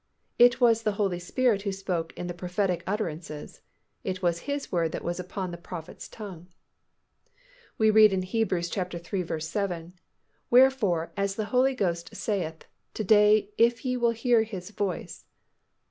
It 0.39 0.59
was 0.59 0.81
the 0.81 0.93
Holy 0.93 1.19
Spirit 1.19 1.61
who 1.61 1.71
spoke 1.71 2.11
in 2.17 2.25
the 2.25 2.33
prophetic 2.33 2.83
utterances. 2.87 3.61
It 4.03 4.19
was 4.23 4.47
His 4.49 4.71
word 4.71 4.93
that 4.93 5.03
was 5.03 5.19
upon 5.19 5.51
the 5.51 5.59
prophet's 5.59 6.07
tongue. 6.07 6.47
We 7.77 7.91
read 7.91 8.11
in 8.11 8.23
Heb. 8.23 8.51
iii. 8.51 9.39
7, 9.43 9.93
"Wherefore 10.49 11.11
as 11.15 11.35
the 11.35 11.45
Holy 11.53 11.75
Ghost 11.75 12.15
saith, 12.15 12.65
To 12.95 13.03
day 13.03 13.49
if 13.59 13.85
ye 13.85 13.95
will 13.95 14.09
hear 14.09 14.41
His 14.41 14.71
voice." 14.71 15.25